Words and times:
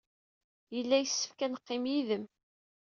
Yella 0.75 0.97
yessefk 0.99 1.39
ad 1.45 1.51
neqqim 1.53 1.83
yid-m. 1.91 2.25